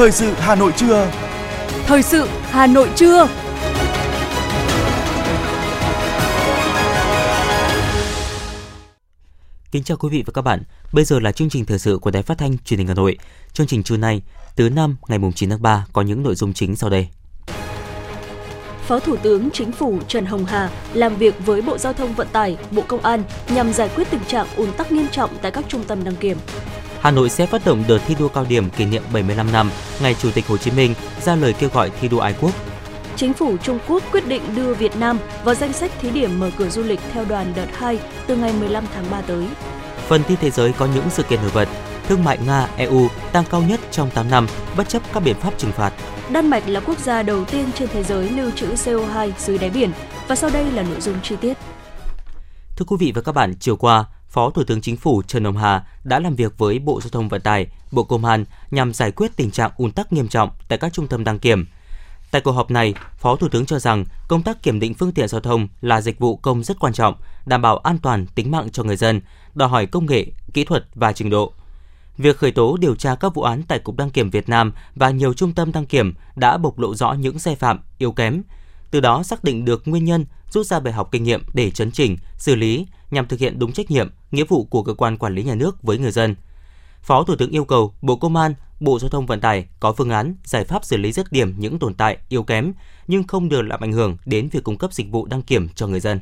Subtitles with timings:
[0.00, 1.10] Thời sự Hà Nội trưa.
[1.86, 3.28] Thời sự Hà Nội trưa.
[9.70, 10.62] Kính chào quý vị và các bạn.
[10.92, 13.18] Bây giờ là chương trình thời sự của Đài Phát thanh Truyền hình Hà Nội.
[13.52, 14.22] Chương trình trưa nay,
[14.56, 17.08] từ năm ngày 9 tháng 3 có những nội dung chính sau đây.
[18.86, 22.28] Phó Thủ tướng Chính phủ Trần Hồng Hà làm việc với Bộ Giao thông Vận
[22.32, 25.64] tải, Bộ Công an nhằm giải quyết tình trạng ùn tắc nghiêm trọng tại các
[25.68, 26.36] trung tâm đăng kiểm.
[27.00, 29.70] Hà Nội sẽ phát động đợt thi đua cao điểm kỷ niệm 75 năm
[30.02, 32.54] ngày Chủ tịch Hồ Chí Minh ra lời kêu gọi thi đua ái quốc.
[33.16, 36.50] Chính phủ Trung Quốc quyết định đưa Việt Nam vào danh sách thí điểm mở
[36.56, 39.46] cửa du lịch theo đoàn đợt 2 từ ngày 15 tháng 3 tới.
[40.08, 41.68] Phần tin thế giới có những sự kiện nổi bật.
[42.08, 44.46] Thương mại Nga-EU tăng cao nhất trong 8 năm,
[44.76, 45.92] bất chấp các biện pháp trừng phạt.
[46.32, 49.70] Đan Mạch là quốc gia đầu tiên trên thế giới lưu trữ CO2 dưới đáy
[49.70, 49.90] biển.
[50.28, 51.58] Và sau đây là nội dung chi tiết.
[52.76, 55.56] Thưa quý vị và các bạn, chiều qua, Phó Thủ tướng Chính phủ Trần Hồng
[55.56, 59.10] Hà đã làm việc với Bộ Giao thông Vận tải, Bộ Công an nhằm giải
[59.10, 61.66] quyết tình trạng ùn tắc nghiêm trọng tại các trung tâm đăng kiểm.
[62.30, 65.28] Tại cuộc họp này, Phó Thủ tướng cho rằng công tác kiểm định phương tiện
[65.28, 67.14] giao thông là dịch vụ công rất quan trọng,
[67.46, 69.20] đảm bảo an toàn tính mạng cho người dân,
[69.54, 71.52] đòi hỏi công nghệ, kỹ thuật và trình độ.
[72.18, 75.10] Việc khởi tố điều tra các vụ án tại Cục Đăng kiểm Việt Nam và
[75.10, 78.42] nhiều trung tâm đăng kiểm đã bộc lộ rõ những sai phạm, yếu kém,
[78.90, 81.90] từ đó xác định được nguyên nhân, rút ra bài học kinh nghiệm để chấn
[81.90, 85.34] chỉnh, xử lý nhằm thực hiện đúng trách nhiệm, nghĩa vụ của cơ quan quản
[85.34, 86.34] lý nhà nước với người dân.
[87.02, 90.10] Phó Thủ tướng yêu cầu Bộ Công an, Bộ Giao thông Vận tải có phương
[90.10, 92.72] án, giải pháp xử lý dứt điểm những tồn tại yếu kém
[93.06, 95.86] nhưng không được làm ảnh hưởng đến việc cung cấp dịch vụ đăng kiểm cho
[95.86, 96.20] người dân.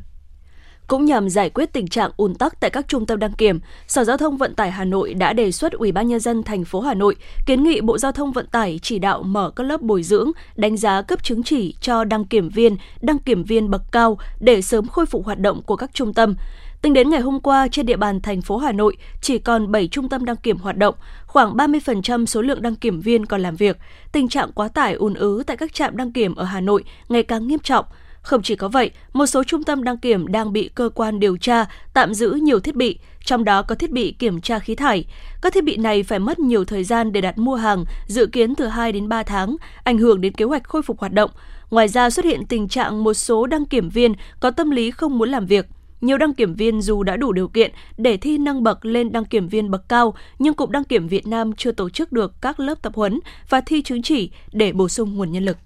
[0.88, 4.04] Cũng nhằm giải quyết tình trạng ùn tắc tại các trung tâm đăng kiểm, Sở
[4.04, 6.80] Giao thông Vận tải Hà Nội đã đề xuất Ủy ban nhân dân thành phố
[6.80, 10.02] Hà Nội kiến nghị Bộ Giao thông Vận tải chỉ đạo mở các lớp bồi
[10.02, 14.18] dưỡng, đánh giá cấp chứng chỉ cho đăng kiểm viên, đăng kiểm viên bậc cao
[14.40, 16.34] để sớm khôi phục hoạt động của các trung tâm.
[16.82, 19.88] Tính đến ngày hôm qua, trên địa bàn thành phố Hà Nội chỉ còn 7
[19.88, 20.94] trung tâm đăng kiểm hoạt động,
[21.26, 23.78] khoảng 30% số lượng đăng kiểm viên còn làm việc.
[24.12, 27.22] Tình trạng quá tải ùn ứ tại các trạm đăng kiểm ở Hà Nội ngày
[27.22, 27.84] càng nghiêm trọng.
[28.22, 31.36] Không chỉ có vậy, một số trung tâm đăng kiểm đang bị cơ quan điều
[31.36, 31.64] tra
[31.94, 35.04] tạm giữ nhiều thiết bị, trong đó có thiết bị kiểm tra khí thải.
[35.42, 38.54] Các thiết bị này phải mất nhiều thời gian để đặt mua hàng, dự kiến
[38.54, 41.30] từ 2 đến 3 tháng, ảnh hưởng đến kế hoạch khôi phục hoạt động.
[41.70, 45.18] Ngoài ra xuất hiện tình trạng một số đăng kiểm viên có tâm lý không
[45.18, 45.66] muốn làm việc.
[46.00, 49.24] Nhiều đăng kiểm viên dù đã đủ điều kiện để thi nâng bậc lên đăng
[49.24, 52.60] kiểm viên bậc cao, nhưng Cục Đăng kiểm Việt Nam chưa tổ chức được các
[52.60, 55.56] lớp tập huấn và thi chứng chỉ để bổ sung nguồn nhân lực.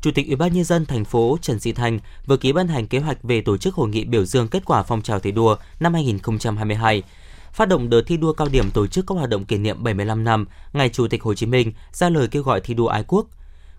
[0.00, 2.86] Chủ tịch Ủy ban nhân dân thành phố Trần Sĩ Thanh vừa ký ban hành
[2.86, 5.56] kế hoạch về tổ chức hội nghị biểu dương kết quả phong trào thi đua
[5.80, 7.02] năm 2022
[7.52, 10.24] phát động đợt thi đua cao điểm tổ chức các hoạt động kỷ niệm 75
[10.24, 13.26] năm ngày Chủ tịch Hồ Chí Minh ra lời kêu gọi thi đua ái quốc.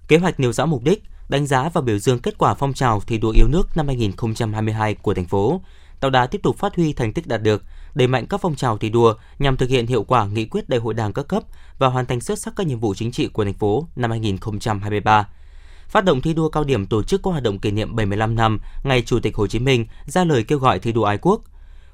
[0.08, 3.00] Kế hoạch nêu rõ mục đích, đánh giá và biểu dương kết quả phong trào
[3.00, 5.62] thi đua yêu nước năm 2022 của thành phố,
[6.00, 7.64] tạo đà tiếp tục phát huy thành tích đạt được,
[7.96, 10.80] đẩy mạnh các phong trào thi đua nhằm thực hiện hiệu quả nghị quyết đại
[10.80, 11.44] hội đảng các cấp
[11.78, 15.28] và hoàn thành xuất sắc các nhiệm vụ chính trị của thành phố năm 2023
[15.90, 18.60] phát động thi đua cao điểm tổ chức các hoạt động kỷ niệm 75 năm
[18.84, 21.42] ngày Chủ tịch Hồ Chí Minh ra lời kêu gọi thi đua ái quốc.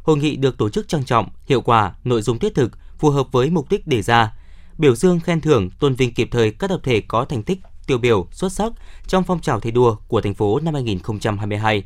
[0.03, 3.27] Hội nghị được tổ chức trang trọng, hiệu quả, nội dung thiết thực, phù hợp
[3.31, 4.33] với mục đích đề ra,
[4.77, 7.97] biểu dương khen thưởng, tôn vinh kịp thời các tập thể có thành tích tiêu
[7.97, 8.71] biểu xuất sắc
[9.07, 11.83] trong phong trào thi đua của thành phố năm 2022.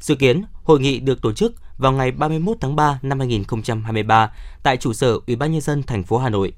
[0.00, 4.32] Dự kiến, hội nghị được tổ chức vào ngày 31 tháng 3 năm 2023
[4.62, 6.52] tại trụ sở Ủy ban nhân dân thành phố Hà Nội.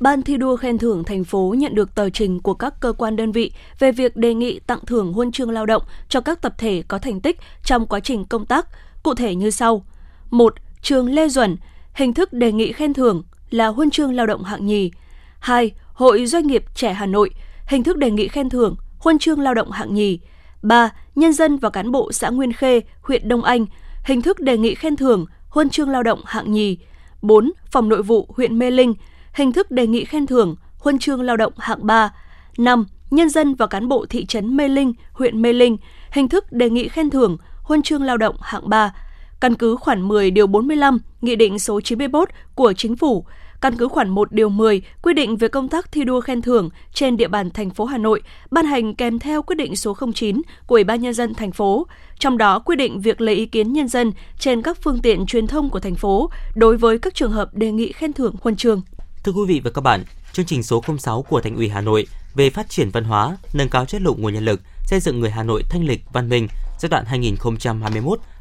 [0.00, 3.16] Ban thi đua khen thưởng thành phố nhận được tờ trình của các cơ quan
[3.16, 6.54] đơn vị về việc đề nghị tặng thưởng huân chương lao động cho các tập
[6.58, 8.66] thể có thành tích trong quá trình công tác,
[9.02, 9.84] cụ thể như sau.
[10.30, 10.54] 1.
[10.82, 11.56] Trường Lê Duẩn,
[11.94, 14.90] hình thức đề nghị khen thưởng là huân chương lao động hạng nhì.
[15.38, 15.70] 2.
[15.92, 17.30] Hội Doanh nghiệp trẻ Hà Nội,
[17.66, 20.18] hình thức đề nghị khen thưởng huân chương lao động hạng nhì.
[20.62, 20.90] 3.
[21.14, 23.66] Nhân dân và cán bộ xã Nguyên Khê, huyện Đông Anh,
[24.04, 26.78] hình thức đề nghị khen thưởng huân chương lao động hạng nhì.
[27.22, 27.52] 4.
[27.70, 28.94] Phòng nội vụ huyện Mê Linh,
[29.36, 32.12] hình thức đề nghị khen thưởng huân chương lao động hạng 3.
[32.58, 32.86] 5.
[33.10, 35.76] Nhân dân và cán bộ thị trấn Mê Linh, huyện Mê Linh,
[36.10, 38.94] hình thức đề nghị khen thưởng huân chương lao động hạng 3.
[39.40, 43.24] Căn cứ khoản 10 điều 45 Nghị định số 91 của Chính phủ,
[43.60, 46.70] căn cứ khoản 1 điều 10 quy định về công tác thi đua khen thưởng
[46.94, 50.42] trên địa bàn thành phố Hà Nội, ban hành kèm theo quyết định số 09
[50.66, 51.86] của Ủy ban nhân dân thành phố,
[52.18, 55.46] trong đó quy định việc lấy ý kiến nhân dân trên các phương tiện truyền
[55.46, 58.82] thông của thành phố đối với các trường hợp đề nghị khen thưởng huân chương.
[59.26, 62.06] Thưa quý vị và các bạn, chương trình số 06 của Thành ủy Hà Nội
[62.34, 65.30] về phát triển văn hóa, nâng cao chất lượng nguồn nhân lực, xây dựng người
[65.30, 66.48] Hà Nội thanh lịch, văn minh
[66.80, 67.04] giai đoạn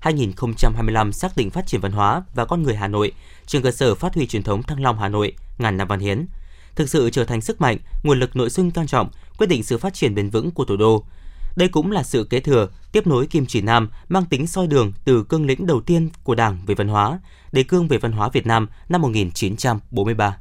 [0.01, 3.11] 2021-2025 xác định phát triển văn hóa và con người Hà Nội
[3.45, 6.25] trường cơ sở phát huy truyền thống Thăng Long Hà Nội ngàn năm văn hiến,
[6.75, 9.77] thực sự trở thành sức mạnh, nguồn lực nội sinh quan trọng quyết định sự
[9.77, 11.03] phát triển bền vững của thủ đô.
[11.55, 14.93] Đây cũng là sự kế thừa, tiếp nối kim chỉ nam mang tính soi đường
[15.05, 17.19] từ cương lĩnh đầu tiên của Đảng về văn hóa,
[17.51, 20.37] đề cương về văn hóa Việt Nam năm 1943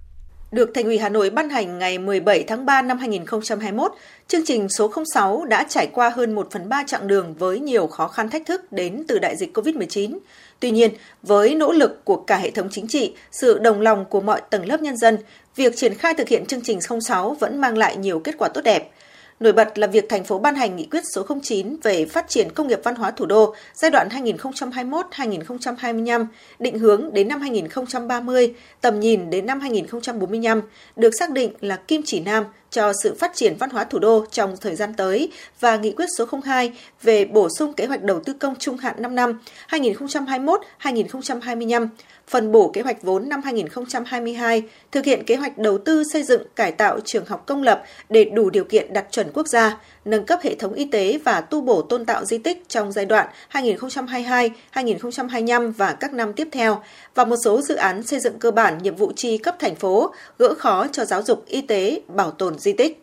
[0.55, 3.93] được Thành ủy Hà Nội ban hành ngày 17 tháng 3 năm 2021,
[4.29, 7.87] chương trình số 06 đã trải qua hơn 1 phần 3 chặng đường với nhiều
[7.87, 10.19] khó khăn thách thức đến từ đại dịch COVID-19.
[10.61, 10.91] Tuy nhiên,
[11.23, 14.67] với nỗ lực của cả hệ thống chính trị, sự đồng lòng của mọi tầng
[14.67, 15.19] lớp nhân dân,
[15.57, 18.61] việc triển khai thực hiện chương trình 06 vẫn mang lại nhiều kết quả tốt
[18.65, 18.91] đẹp–
[19.41, 22.49] Nổi bật là việc thành phố ban hành nghị quyết số 09 về phát triển
[22.55, 26.27] công nghiệp văn hóa thủ đô giai đoạn 2021-2025,
[26.59, 30.63] định hướng đến năm 2030, tầm nhìn đến năm 2045,
[30.97, 34.25] được xác định là kim chỉ nam cho sự phát triển văn hóa thủ đô
[34.31, 36.73] trong thời gian tới và nghị quyết số 02
[37.03, 39.41] về bổ sung kế hoạch đầu tư công trung hạn 5 năm
[39.71, 41.89] 2021-2025
[42.29, 44.63] phân bổ kế hoạch vốn năm 2022,
[44.93, 48.25] thực hiện kế hoạch đầu tư xây dựng cải tạo trường học công lập để
[48.25, 51.61] đủ điều kiện đạt chuẩn quốc gia, nâng cấp hệ thống y tế và tu
[51.61, 56.83] bổ tôn tạo di tích trong giai đoạn 2022-2025 và các năm tiếp theo,
[57.15, 60.15] và một số dự án xây dựng cơ bản nhiệm vụ chi cấp thành phố,
[60.39, 63.01] gỡ khó cho giáo dục, y tế, bảo tồn di tích.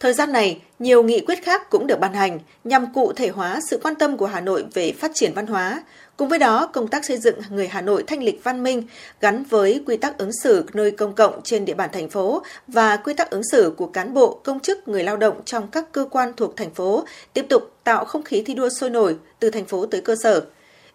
[0.00, 3.60] Thời gian này, nhiều nghị quyết khác cũng được ban hành nhằm cụ thể hóa
[3.70, 5.82] sự quan tâm của Hà Nội về phát triển văn hóa.
[6.16, 8.82] Cùng với đó, công tác xây dựng người Hà Nội thanh lịch văn minh
[9.20, 12.96] gắn với quy tắc ứng xử nơi công cộng trên địa bàn thành phố và
[12.96, 16.06] quy tắc ứng xử của cán bộ, công chức, người lao động trong các cơ
[16.10, 19.64] quan thuộc thành phố tiếp tục tạo không khí thi đua sôi nổi từ thành
[19.64, 20.44] phố tới cơ sở.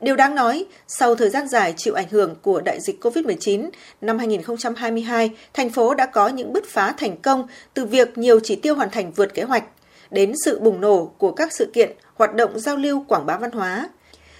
[0.02, 3.70] Điều đáng nói, sau thời gian dài chịu ảnh hưởng của đại dịch COVID-19,
[4.02, 8.56] năm 2022, thành phố đã có những bứt phá thành công từ việc nhiều chỉ
[8.56, 9.64] tiêu hoàn thành vượt kế hoạch
[10.12, 13.52] đến sự bùng nổ của các sự kiện, hoạt động giao lưu quảng bá văn
[13.52, 13.90] hóa.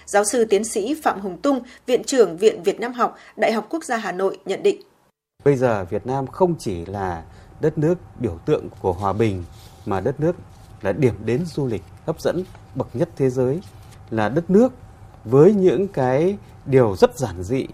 [0.06, 3.66] Giáo sư tiến sĩ Phạm Hùng Tung, Viện trưởng Viện Việt Nam học, Đại học
[3.70, 4.80] Quốc gia Hà Nội nhận định.
[5.44, 7.22] Bây giờ Việt Nam không chỉ là
[7.60, 9.44] đất nước biểu tượng của hòa bình,
[9.86, 10.36] mà đất nước
[10.82, 12.44] là điểm đến du lịch hấp dẫn
[12.74, 13.60] bậc nhất thế giới,
[14.10, 14.72] là đất nước
[15.24, 16.36] với những cái
[16.66, 17.66] điều rất giản dị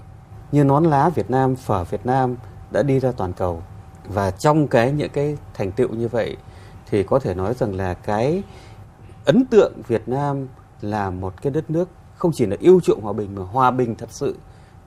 [0.53, 2.37] như nón lá Việt Nam, phở Việt Nam
[2.71, 3.63] đã đi ra toàn cầu.
[4.09, 6.37] Và trong cái những cái thành tựu như vậy
[6.91, 8.43] thì có thể nói rằng là cái
[9.25, 10.49] ấn tượng Việt Nam
[10.81, 13.95] là một cái đất nước không chỉ là yêu chuộng hòa bình mà hòa bình
[13.95, 14.37] thật sự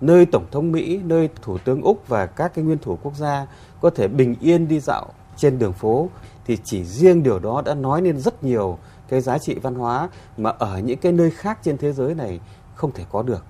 [0.01, 3.47] nơi tổng thống Mỹ, nơi thủ tướng Úc và các cái nguyên thủ quốc gia
[3.81, 5.05] có thể bình yên đi dạo
[5.37, 6.09] trên đường phố
[6.45, 8.77] thì chỉ riêng điều đó đã nói nên rất nhiều
[9.11, 12.39] cái giá trị văn hóa mà ở những cái nơi khác trên thế giới này
[12.75, 13.45] không thể có được.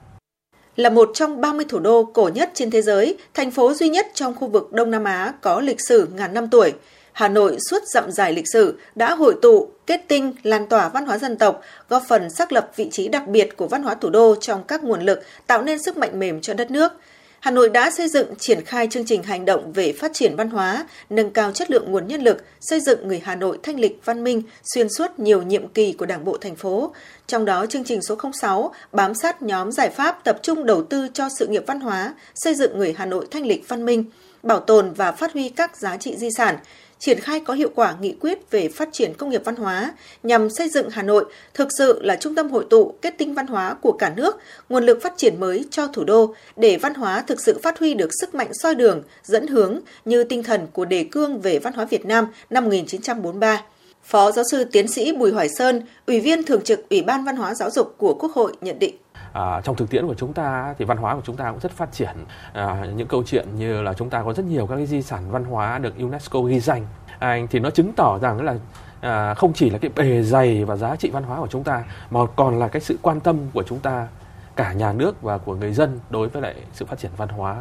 [0.76, 4.08] Là một trong 30 thủ đô cổ nhất trên thế giới, thành phố duy nhất
[4.14, 6.74] trong khu vực Đông Nam Á có lịch sử ngàn năm tuổi,
[7.12, 11.06] Hà Nội suốt dặm dài lịch sử đã hội tụ, kết tinh, lan tỏa văn
[11.06, 14.10] hóa dân tộc, góp phần xác lập vị trí đặc biệt của văn hóa thủ
[14.10, 16.92] đô trong các nguồn lực, tạo nên sức mạnh mềm cho đất nước–
[17.42, 20.50] Hà Nội đã xây dựng triển khai chương trình hành động về phát triển văn
[20.50, 24.00] hóa, nâng cao chất lượng nguồn nhân lực, xây dựng người Hà Nội thanh lịch
[24.06, 24.42] văn minh
[24.74, 26.94] xuyên suốt nhiều nhiệm kỳ của Đảng bộ thành phố.
[27.28, 31.08] Trong đó chương trình số 06 bám sát nhóm giải pháp tập trung đầu tư
[31.14, 34.06] cho sự nghiệp văn hóa, xây dựng người Hà Nội thanh lịch văn minh,
[34.44, 36.58] bảo tồn và phát huy các giá trị di sản,
[37.02, 39.94] triển khai có hiệu quả nghị quyết về phát triển công nghiệp văn hóa
[40.24, 43.48] nhằm xây dựng Hà Nội thực sự là trung tâm hội tụ kết tinh văn
[43.48, 44.40] hóa của cả nước,
[44.70, 47.94] nguồn lực phát triển mới cho thủ đô để văn hóa thực sự phát huy
[47.94, 51.74] được sức mạnh soi đường, dẫn hướng như tinh thần của đề cương về văn
[51.74, 53.62] hóa Việt Nam năm 1943.
[54.04, 57.36] Phó giáo sư tiến sĩ Bùi Hoài Sơn, Ủy viên Thường trực Ủy ban Văn
[57.36, 58.96] hóa Giáo dục của Quốc hội nhận định.
[59.34, 61.72] À, trong thực tiễn của chúng ta thì văn hóa của chúng ta cũng rất
[61.72, 62.16] phát triển
[62.54, 65.32] à, những câu chuyện như là chúng ta có rất nhiều các cái di sản
[65.32, 66.86] văn hóa được UNESCO ghi danh
[67.22, 68.56] anh thì nó chứng tỏ rằng là
[69.02, 71.84] à, không chỉ là cái bề dày và giá trị văn hóa của chúng ta
[72.10, 74.08] mà còn là cái sự quan tâm của chúng ta
[74.56, 77.56] cả nhà nước và của người dân đối với lại sự phát triển văn hóa.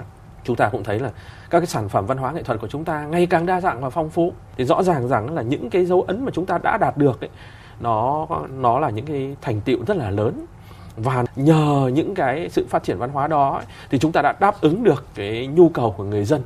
[0.44, 1.10] Chúng ta cũng thấy là
[1.50, 3.80] các cái sản phẩm văn hóa nghệ thuật của chúng ta ngày càng đa dạng
[3.80, 4.32] và phong phú.
[4.56, 7.20] Thì rõ ràng rằng là những cái dấu ấn mà chúng ta đã đạt được
[7.20, 7.30] ấy,
[7.80, 10.46] nó nó là những cái thành tựu rất là lớn.
[10.96, 14.60] Và nhờ những cái sự phát triển văn hóa đó thì chúng ta đã đáp
[14.60, 16.42] ứng được cái nhu cầu của người dân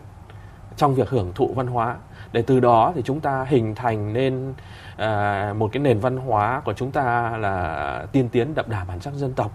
[0.77, 1.97] trong việc hưởng thụ văn hóa
[2.33, 4.55] để từ đó thì chúng ta hình thành nên
[4.97, 9.01] à, một cái nền văn hóa của chúng ta là tiên tiến đậm đà bản
[9.01, 9.53] sắc dân tộc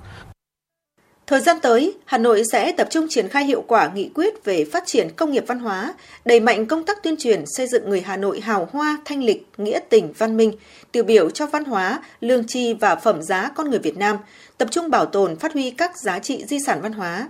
[1.29, 4.65] Thời gian tới, Hà Nội sẽ tập trung triển khai hiệu quả nghị quyết về
[4.65, 5.93] phát triển công nghiệp văn hóa,
[6.25, 9.47] đẩy mạnh công tác tuyên truyền xây dựng người Hà Nội hào hoa, thanh lịch,
[9.57, 10.51] nghĩa tình, văn minh,
[10.91, 14.17] tiêu biểu cho văn hóa, lương tri và phẩm giá con người Việt Nam,
[14.57, 17.27] tập trung bảo tồn, phát huy các giá trị di sản văn hóa.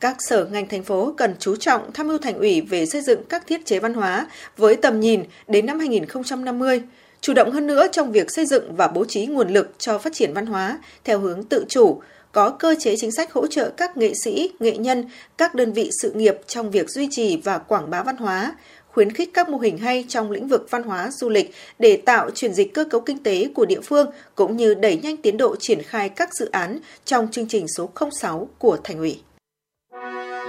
[0.00, 3.22] Các sở ngành thành phố cần chú trọng tham mưu thành ủy về xây dựng
[3.28, 4.26] các thiết chế văn hóa
[4.56, 6.82] với tầm nhìn đến năm 2050,
[7.20, 10.12] chủ động hơn nữa trong việc xây dựng và bố trí nguồn lực cho phát
[10.12, 12.00] triển văn hóa theo hướng tự chủ,
[12.32, 15.04] có cơ chế chính sách hỗ trợ các nghệ sĩ, nghệ nhân,
[15.38, 18.54] các đơn vị sự nghiệp trong việc duy trì và quảng bá văn hóa,
[18.88, 22.30] khuyến khích các mô hình hay trong lĩnh vực văn hóa du lịch để tạo
[22.30, 25.56] chuyển dịch cơ cấu kinh tế của địa phương cũng như đẩy nhanh tiến độ
[25.56, 29.20] triển khai các dự án trong chương trình số 06 của thành ủy.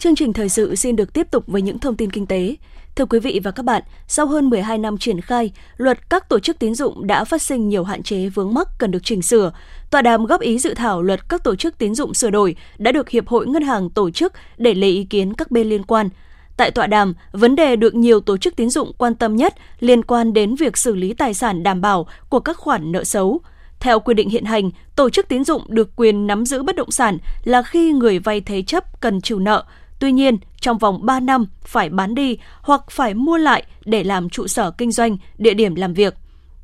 [0.00, 2.56] Chương trình thời sự xin được tiếp tục với những thông tin kinh tế.
[2.96, 6.38] Thưa quý vị và các bạn, sau hơn 12 năm triển khai, luật các tổ
[6.38, 9.52] chức tín dụng đã phát sinh nhiều hạn chế vướng mắc cần được chỉnh sửa.
[9.90, 12.92] Tọa đàm góp ý dự thảo luật các tổ chức tín dụng sửa đổi đã
[12.92, 16.08] được Hiệp hội Ngân hàng tổ chức để lấy ý kiến các bên liên quan.
[16.56, 20.04] Tại tọa đàm, vấn đề được nhiều tổ chức tín dụng quan tâm nhất liên
[20.04, 23.40] quan đến việc xử lý tài sản đảm bảo của các khoản nợ xấu.
[23.80, 26.90] Theo quy định hiện hành, tổ chức tín dụng được quyền nắm giữ bất động
[26.90, 29.64] sản là khi người vay thế chấp cần trừ nợ,
[30.00, 34.30] Tuy nhiên, trong vòng 3 năm phải bán đi hoặc phải mua lại để làm
[34.30, 36.14] trụ sở kinh doanh, địa điểm làm việc.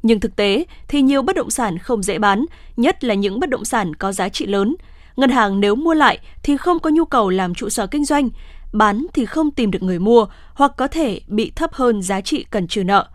[0.03, 2.45] Nhưng thực tế thì nhiều bất động sản không dễ bán,
[2.77, 4.77] nhất là những bất động sản có giá trị lớn.
[5.17, 8.29] Ngân hàng nếu mua lại thì không có nhu cầu làm trụ sở kinh doanh,
[8.73, 12.47] bán thì không tìm được người mua hoặc có thể bị thấp hơn giá trị
[12.51, 13.09] cần trừ nợ.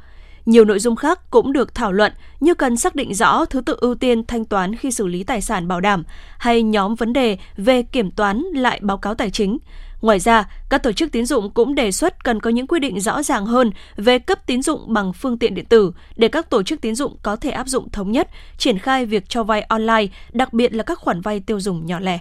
[0.45, 3.77] Nhiều nội dung khác cũng được thảo luận như cần xác định rõ thứ tự
[3.81, 6.03] ưu tiên thanh toán khi xử lý tài sản bảo đảm
[6.37, 9.57] hay nhóm vấn đề về kiểm toán lại báo cáo tài chính.
[10.01, 12.99] Ngoài ra, các tổ chức tín dụng cũng đề xuất cần có những quy định
[12.99, 16.63] rõ ràng hơn về cấp tín dụng bằng phương tiện điện tử để các tổ
[16.63, 20.05] chức tín dụng có thể áp dụng thống nhất, triển khai việc cho vay online,
[20.31, 22.19] đặc biệt là các khoản vay tiêu dùng nhỏ lẻ.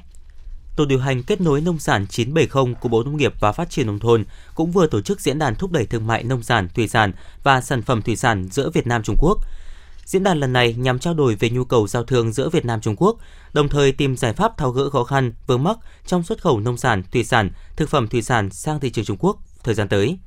[0.77, 3.87] Tổ điều hành kết nối nông sản 970 của Bộ Nông nghiệp và Phát triển
[3.87, 6.89] Nông thôn cũng vừa tổ chức diễn đàn thúc đẩy thương mại nông sản, thủy
[6.89, 9.39] sản và sản phẩm thủy sản giữa Việt Nam Trung Quốc.
[10.11, 12.81] Diễn đàn lần này nhằm trao đổi về nhu cầu giao thương giữa Việt Nam
[12.81, 13.17] Trung Quốc,
[13.53, 16.77] đồng thời tìm giải pháp tháo gỡ khó khăn vướng mắc trong xuất khẩu nông
[16.77, 20.19] sản, thủy sản, thực phẩm thủy sản sang thị trường Trung Quốc thời gian tới.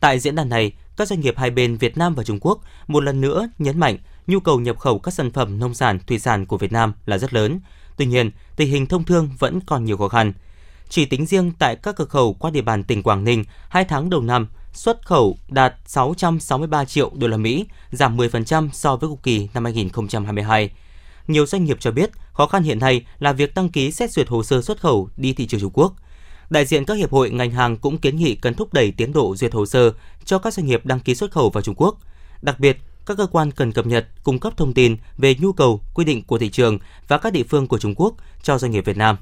[0.00, 3.04] Tại diễn đàn này, các doanh nghiệp hai bên Việt Nam và Trung Quốc một
[3.04, 6.46] lần nữa nhấn mạnh nhu cầu nhập khẩu các sản phẩm nông sản, thủy sản
[6.46, 7.60] của Việt Nam là rất lớn.
[7.96, 10.32] Tuy nhiên, tình hình thông thương vẫn còn nhiều khó khăn.
[10.88, 14.10] Chỉ tính riêng tại các cửa khẩu qua địa bàn tỉnh Quảng Ninh, hai tháng
[14.10, 19.20] đầu năm, xuất khẩu đạt 663 triệu đô la Mỹ, giảm 10% so với cùng
[19.22, 20.70] kỳ năm 2022.
[21.28, 24.28] Nhiều doanh nghiệp cho biết khó khăn hiện nay là việc đăng ký xét duyệt
[24.28, 25.94] hồ sơ xuất khẩu đi thị trường Trung Quốc.
[26.50, 29.36] Đại diện các hiệp hội ngành hàng cũng kiến nghị cần thúc đẩy tiến độ
[29.36, 29.92] duyệt hồ sơ
[30.24, 31.98] cho các doanh nghiệp đăng ký xuất khẩu vào Trung Quốc.
[32.42, 35.80] Đặc biệt, các cơ quan cần cập nhật, cung cấp thông tin về nhu cầu,
[35.94, 36.78] quy định của thị trường
[37.08, 39.16] và các địa phương của Trung Quốc cho doanh nghiệp Việt Nam.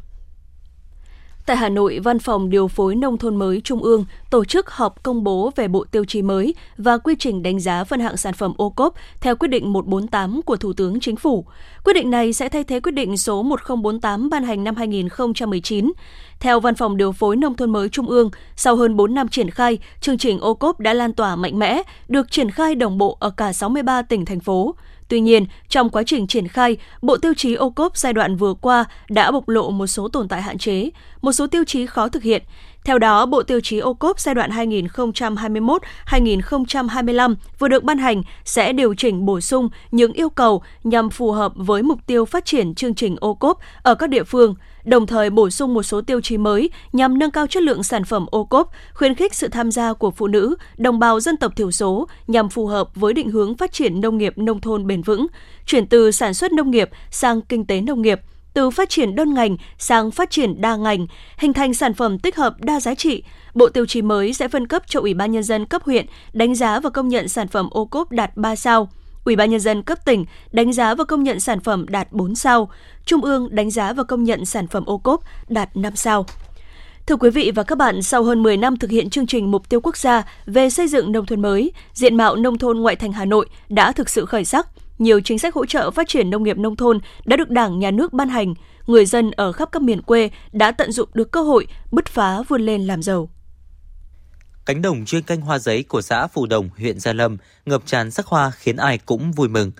[1.46, 5.02] Tại Hà Nội, Văn phòng Điều phối Nông thôn mới Trung ương tổ chức họp
[5.02, 8.34] công bố về bộ tiêu chí mới và quy trình đánh giá phân hạng sản
[8.34, 11.44] phẩm ô cốp theo quyết định 148 của Thủ tướng Chính phủ.
[11.84, 15.92] Quyết định này sẽ thay thế quyết định số 1048 ban hành năm 2019.
[16.40, 19.50] Theo Văn phòng Điều phối Nông thôn mới Trung ương, sau hơn 4 năm triển
[19.50, 23.16] khai, chương trình ô cốp đã lan tỏa mạnh mẽ, được triển khai đồng bộ
[23.20, 24.74] ở cả 63 tỉnh, thành phố.
[25.12, 28.54] Tuy nhiên, trong quá trình triển khai, Bộ Tiêu chí ô cốp giai đoạn vừa
[28.54, 30.90] qua đã bộc lộ một số tồn tại hạn chế,
[31.22, 32.42] một số tiêu chí khó thực hiện.
[32.84, 38.72] Theo đó, Bộ Tiêu chí ô cốp giai đoạn 2021-2025 vừa được ban hành sẽ
[38.72, 42.74] điều chỉnh bổ sung những yêu cầu nhằm phù hợp với mục tiêu phát triển
[42.74, 46.20] chương trình ô cốp ở các địa phương– đồng thời bổ sung một số tiêu
[46.20, 49.70] chí mới nhằm nâng cao chất lượng sản phẩm ô cốp, khuyến khích sự tham
[49.70, 53.30] gia của phụ nữ, đồng bào dân tộc thiểu số nhằm phù hợp với định
[53.30, 55.26] hướng phát triển nông nghiệp nông thôn bền vững,
[55.66, 58.20] chuyển từ sản xuất nông nghiệp sang kinh tế nông nghiệp,
[58.54, 61.06] từ phát triển đơn ngành sang phát triển đa ngành,
[61.38, 63.22] hình thành sản phẩm tích hợp đa giá trị.
[63.54, 66.54] Bộ tiêu chí mới sẽ phân cấp cho Ủy ban nhân dân cấp huyện đánh
[66.54, 68.88] giá và công nhận sản phẩm ô cốp đạt 3 sao.
[69.24, 72.34] Ủy ban nhân dân cấp tỉnh đánh giá và công nhận sản phẩm đạt 4
[72.34, 72.70] sao,
[73.04, 76.26] Trung ương đánh giá và công nhận sản phẩm ô cốp đạt 5 sao.
[77.06, 79.68] Thưa quý vị và các bạn, sau hơn 10 năm thực hiện chương trình mục
[79.68, 83.12] tiêu quốc gia về xây dựng nông thôn mới, diện mạo nông thôn ngoại thành
[83.12, 84.68] Hà Nội đã thực sự khởi sắc.
[85.02, 87.90] Nhiều chính sách hỗ trợ phát triển nông nghiệp nông thôn đã được Đảng, Nhà
[87.90, 88.54] nước ban hành.
[88.86, 92.42] Người dân ở khắp các miền quê đã tận dụng được cơ hội bứt phá
[92.48, 93.28] vươn lên làm giàu.
[94.66, 98.10] Cánh đồng chuyên canh hoa giấy của xã Phù Đồng, huyện Gia Lâm ngập tràn
[98.10, 99.72] sắc hoa khiến ai cũng vui mừng.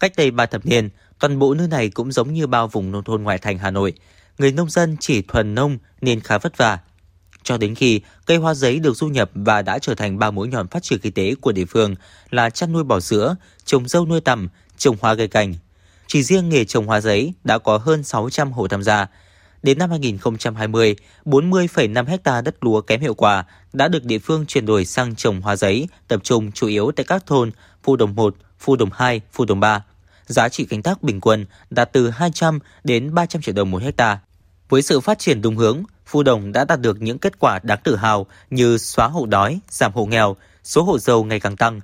[0.00, 0.88] Cách đây 3 thập niên,
[1.20, 3.92] toàn bộ nơi này cũng giống như bao vùng nông thôn ngoại thành Hà Nội.
[4.38, 6.78] Người nông dân chỉ thuần nông nên khá vất vả.
[7.42, 10.48] Cho đến khi cây hoa giấy được du nhập và đã trở thành ba mũi
[10.48, 11.94] nhọn phát triển kinh tế của địa phương
[12.30, 15.54] là chăn nuôi bò sữa, trồng dâu nuôi tầm, trồng hoa cây cảnh.
[16.06, 19.06] Chỉ riêng nghề trồng hoa giấy đã có hơn 600 hộ tham gia,
[19.62, 24.66] Đến năm 2020, 40,5 hecta đất lúa kém hiệu quả đã được địa phương chuyển
[24.66, 27.50] đổi sang trồng hoa giấy, tập trung chủ yếu tại các thôn
[27.82, 29.84] Phu Đồng 1, Phu Đồng 2, Phu Đồng 3.
[30.26, 34.18] Giá trị canh tác bình quân đạt từ 200 đến 300 triệu đồng một hecta.
[34.68, 35.82] Với sự phát triển đúng hướng,
[36.12, 39.60] Phu Đồng đã đạt được những kết quả đáng tự hào như xóa hộ đói,
[39.68, 41.80] giảm hộ nghèo, số hộ giàu ngày càng tăng.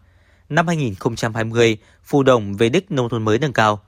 [0.49, 3.81] Năm 2020, Phù Đồng về đích nông thôn mới nâng cao.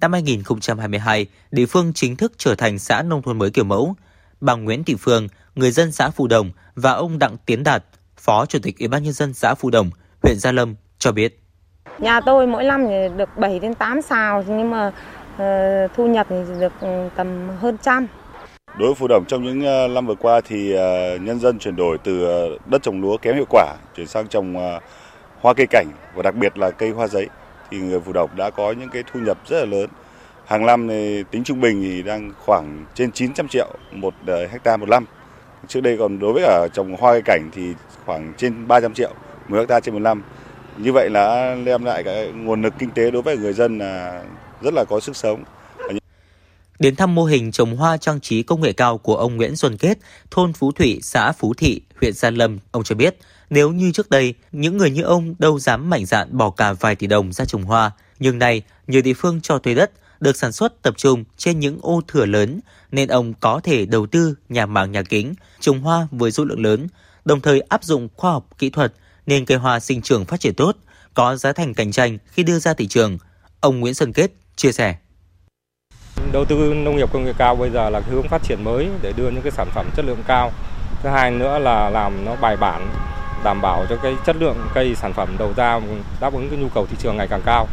[0.00, 3.94] Năm 2022, địa phương chính thức trở thành xã nông thôn mới kiểu mẫu.
[4.40, 7.84] Bà Nguyễn Thị Phương, người dân xã Phù Đồng và ông Đặng Tiến Đạt,
[8.16, 9.90] Phó Chủ tịch Ủy ban nhân dân xã Phù Đồng,
[10.22, 11.40] huyện Gia Lâm cho biết.
[11.98, 16.36] Nhà tôi mỗi năm được 7 đến 8 xào nhưng mà uh, thu nhập thì
[16.60, 18.06] được ừ, tầm hơn trăm.
[18.78, 21.76] Đối với Phù Đồng, trong những ờ, năm vừa qua thì ờ, nhân dân chuyển
[21.76, 24.80] đổi từ ờ, đất trồng lúa kém hiệu quả chuyển sang trồng
[25.40, 27.28] hoa cây cảnh và đặc biệt là cây hoa giấy,
[27.70, 29.90] thì người Phù Đồng đã có những cái thu nhập rất là lớn.
[30.46, 34.88] Hàng năm thì tính trung bình thì đang khoảng trên 900 triệu một hecta một
[34.88, 35.06] năm.
[35.68, 37.74] Trước đây còn đối với cả trồng hoa cây cảnh thì
[38.06, 39.10] khoảng trên 300 triệu
[39.48, 40.22] 10 hecta trên một năm.
[40.76, 44.22] Như vậy là đem lại cái nguồn lực kinh tế đối với người dân là
[44.62, 45.44] rất là có sức sống.
[46.78, 49.76] Đến thăm mô hình trồng hoa trang trí công nghệ cao của ông Nguyễn Xuân
[49.76, 49.98] Kết,
[50.30, 53.16] thôn Phú Thủy, xã Phú Thị, huyện Gia Lâm, ông cho biết,
[53.50, 56.96] nếu như trước đây, những người như ông đâu dám mạnh dạn bỏ cả vài
[56.96, 60.52] tỷ đồng ra trồng hoa, nhưng nay, nhiều địa phương cho thuê đất, được sản
[60.52, 62.60] xuất tập trung trên những ô thửa lớn,
[62.92, 66.62] nên ông có thể đầu tư nhà màng nhà kính, trồng hoa với số lượng
[66.62, 66.86] lớn,
[67.24, 68.94] đồng thời áp dụng khoa học kỹ thuật
[69.26, 70.76] nên cây hoa sinh trưởng phát triển tốt,
[71.14, 73.18] có giá thành cạnh tranh khi đưa ra thị trường.
[73.60, 74.96] Ông Nguyễn Xuân Kết chia sẻ.
[76.32, 79.12] Đầu tư nông nghiệp công nghệ cao bây giờ là hướng phát triển mới để
[79.16, 80.52] đưa những cái sản phẩm chất lượng cao.
[81.02, 82.88] Thứ hai nữa là làm nó bài bản,
[83.44, 85.80] đảm bảo cho cái chất lượng cây sản phẩm đầu ra
[86.20, 87.68] đáp ứng cái nhu cầu thị trường ngày càng cao.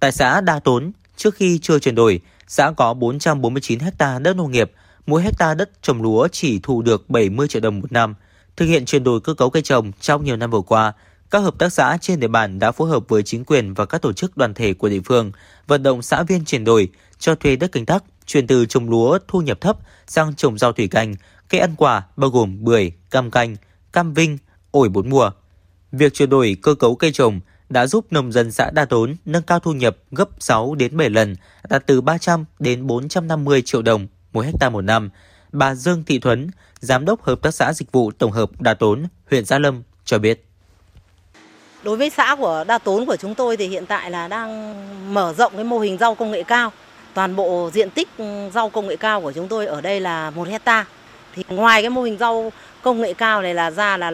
[0.00, 4.50] Tại xã Đa Tốn, trước khi chưa chuyển đổi, xã có 449 ha đất nông
[4.50, 4.72] nghiệp,
[5.06, 8.14] mỗi hecta đất trồng lúa chỉ thu được 70 triệu đồng một năm.
[8.56, 10.92] Thực hiện chuyển đổi cơ cấu cây trồng trong nhiều năm vừa qua,
[11.30, 14.02] các hợp tác xã trên địa bàn đã phối hợp với chính quyền và các
[14.02, 15.32] tổ chức đoàn thể của địa phương
[15.66, 16.88] vận động xã viên chuyển đổi,
[17.18, 20.72] cho thuê đất canh tác, chuyển từ trồng lúa thu nhập thấp sang trồng rau
[20.72, 21.14] thủy canh,
[21.48, 23.56] cây ăn quả bao gồm bưởi, cam canh,
[23.92, 24.38] cam vinh,
[24.70, 25.30] ổi bốn mùa.
[25.92, 29.42] Việc chuyển đổi cơ cấu cây trồng đã giúp nông dân xã Đa Tốn nâng
[29.42, 31.36] cao thu nhập gấp 6 đến 7 lần,
[31.68, 35.10] đạt từ 300 đến 450 triệu đồng mỗi hecta một năm.
[35.52, 36.50] Bà Dương Thị Thuấn,
[36.80, 40.18] Giám đốc Hợp tác xã Dịch vụ Tổng hợp Đa Tốn, huyện Gia Lâm cho
[40.18, 40.44] biết.
[41.82, 44.74] Đối với xã của Đa Tốn của chúng tôi thì hiện tại là đang
[45.14, 46.72] mở rộng cái mô hình rau công nghệ cao.
[47.14, 50.30] Toàn bộ diện tích ừ, rau công nghệ cao của chúng tôi ở đây là
[50.30, 50.84] một hecta.
[51.34, 54.10] Thì ngoài cái mô hình rau công nghệ cao này là ra là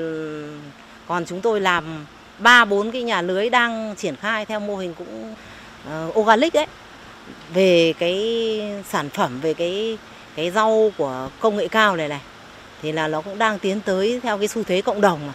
[1.08, 2.06] còn chúng tôi làm
[2.38, 5.34] ba bốn cái nhà lưới đang triển khai theo mô hình cũng
[5.88, 6.66] uh, organic đấy
[7.54, 9.98] về cái sản phẩm về cái
[10.36, 12.20] cái rau của công nghệ cao này này
[12.82, 15.32] thì là nó cũng đang tiến tới theo cái xu thế cộng đồng mà.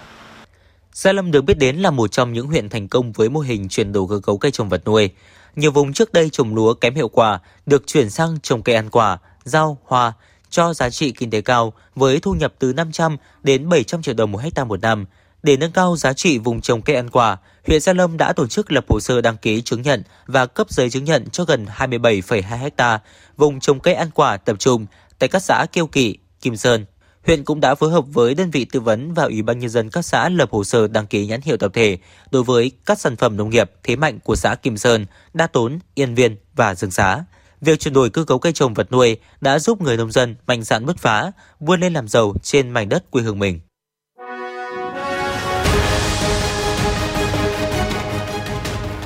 [0.94, 3.70] Gia Lâm được biết đến là một trong những huyện thành công với mô hình
[3.70, 5.10] chuyển đổi cơ cấu cây trồng vật nuôi.
[5.56, 8.90] Nhiều vùng trước đây trồng lúa kém hiệu quả được chuyển sang trồng cây ăn
[8.90, 10.14] quả, rau, hoa
[10.50, 14.32] cho giá trị kinh tế cao với thu nhập từ 500 đến 700 triệu đồng
[14.32, 15.06] một hecta một năm.
[15.44, 17.38] Để nâng cao giá trị vùng trồng cây ăn quả,
[17.68, 20.68] huyện Gia Lâm đã tổ chức lập hồ sơ đăng ký chứng nhận và cấp
[20.70, 23.00] giấy chứng nhận cho gần 27,2 hecta
[23.38, 24.86] vùng trồng cây ăn quả tập trung
[25.20, 26.86] tại các xã Kiêu Kỵ, Kim Sơn,
[27.26, 29.90] huyện cũng đã phối hợp với đơn vị tư vấn và Ủy ban nhân dân
[29.90, 31.98] các xã lập hồ sơ đăng ký nhãn hiệu tập thể
[32.32, 35.80] đối với các sản phẩm nông nghiệp thế mạnh của xã Kim Sơn, Đa Tốn,
[35.96, 37.24] Yên Viên và Dương Xá.
[37.62, 40.64] Việc chuyển đổi cơ cấu cây trồng vật nuôi đã giúp người nông dân mạnh
[40.64, 43.60] dạn bứt phá, vươn lên làm giàu trên mảnh đất quê hương mình.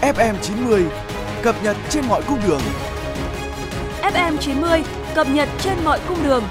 [0.02, 0.86] FM 90
[1.44, 2.62] cập nhật trên mọi cung đường.
[4.02, 4.84] FM 90
[5.16, 6.44] cập nhật trên mọi cung đường.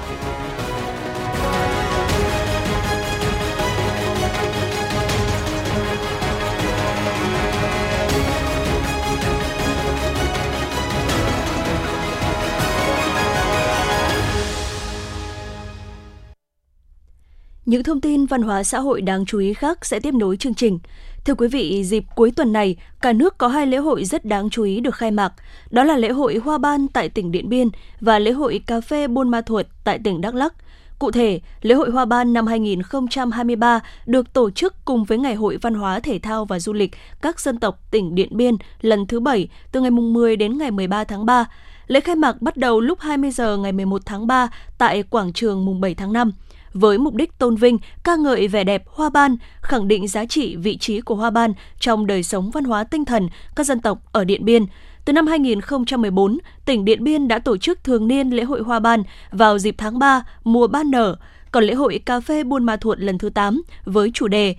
[17.69, 20.53] Những thông tin văn hóa xã hội đáng chú ý khác sẽ tiếp nối chương
[20.53, 20.79] trình.
[21.25, 24.49] Thưa quý vị, dịp cuối tuần này, cả nước có hai lễ hội rất đáng
[24.49, 25.33] chú ý được khai mạc.
[25.69, 27.69] Đó là lễ hội Hoa Ban tại tỉnh Điện Biên
[28.01, 30.53] và lễ hội Cà phê Buôn Ma Thuột tại tỉnh Đắk Lắk.
[30.99, 35.57] Cụ thể, lễ hội Hoa Ban năm 2023 được tổ chức cùng với Ngày hội
[35.61, 39.19] Văn hóa Thể thao và Du lịch các dân tộc tỉnh Điện Biên lần thứ
[39.19, 41.45] 7 từ ngày 10 đến ngày 13 tháng 3.
[41.87, 45.65] Lễ khai mạc bắt đầu lúc 20 giờ ngày 11 tháng 3 tại quảng trường
[45.65, 46.31] mùng 7 tháng 5
[46.73, 50.55] với mục đích tôn vinh, ca ngợi vẻ đẹp hoa ban, khẳng định giá trị
[50.55, 53.99] vị trí của hoa ban trong đời sống văn hóa tinh thần các dân tộc
[54.11, 54.65] ở Điện Biên.
[55.05, 59.03] Từ năm 2014, tỉnh Điện Biên đã tổ chức thường niên lễ hội hoa ban
[59.31, 61.15] vào dịp tháng 3, mùa ban nở,
[61.51, 64.55] còn lễ hội cà phê Buôn Ma Thuột lần thứ 8 với chủ đề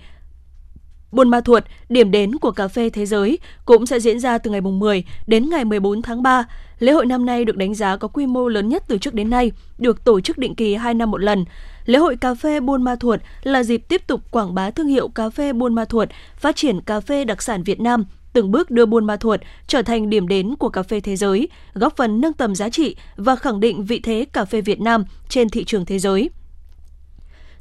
[1.11, 4.51] Buôn Ma Thuột, điểm đến của cà phê thế giới, cũng sẽ diễn ra từ
[4.51, 6.45] ngày 10 đến ngày 14 tháng 3.
[6.81, 9.29] Lễ hội năm nay được đánh giá có quy mô lớn nhất từ trước đến
[9.29, 11.45] nay, được tổ chức định kỳ 2 năm một lần.
[11.85, 15.07] Lễ hội cà phê Buôn Ma Thuột là dịp tiếp tục quảng bá thương hiệu
[15.07, 18.71] cà phê Buôn Ma Thuột, phát triển cà phê đặc sản Việt Nam, từng bước
[18.71, 22.21] đưa Buôn Ma Thuột trở thành điểm đến của cà phê thế giới, góp phần
[22.21, 25.63] nâng tầm giá trị và khẳng định vị thế cà phê Việt Nam trên thị
[25.63, 26.29] trường thế giới.